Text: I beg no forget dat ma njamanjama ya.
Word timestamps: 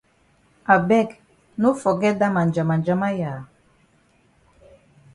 I 0.75 0.77
beg 0.91 1.07
no 1.63 1.69
forget 1.83 2.15
dat 2.21 2.31
ma 2.33 2.41
njamanjama 2.47 3.09
ya. 3.19 3.39